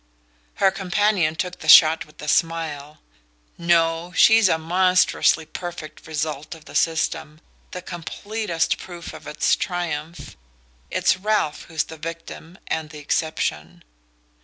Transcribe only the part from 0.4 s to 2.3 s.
Her companion took the shot with a